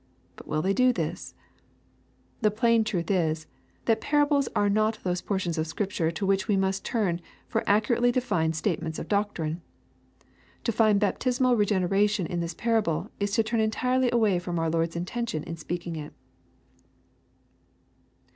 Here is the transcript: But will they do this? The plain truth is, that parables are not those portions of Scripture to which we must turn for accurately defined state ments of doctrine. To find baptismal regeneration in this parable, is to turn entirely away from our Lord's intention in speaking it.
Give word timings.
But 0.35 0.47
will 0.47 0.63
they 0.63 0.73
do 0.73 0.91
this? 0.91 1.35
The 2.41 2.49
plain 2.49 2.83
truth 2.83 3.11
is, 3.11 3.45
that 3.85 4.01
parables 4.01 4.49
are 4.55 4.67
not 4.67 4.97
those 5.03 5.21
portions 5.21 5.59
of 5.59 5.67
Scripture 5.67 6.09
to 6.09 6.25
which 6.25 6.47
we 6.47 6.57
must 6.57 6.83
turn 6.83 7.21
for 7.47 7.63
accurately 7.67 8.11
defined 8.11 8.55
state 8.55 8.81
ments 8.81 8.97
of 8.97 9.07
doctrine. 9.07 9.61
To 10.63 10.71
find 10.71 10.99
baptismal 10.99 11.55
regeneration 11.55 12.25
in 12.25 12.39
this 12.39 12.55
parable, 12.55 13.11
is 13.19 13.29
to 13.33 13.43
turn 13.43 13.59
entirely 13.59 14.09
away 14.11 14.39
from 14.39 14.57
our 14.57 14.71
Lord's 14.71 14.95
intention 14.95 15.43
in 15.43 15.55
speaking 15.55 15.95
it. 15.95 16.11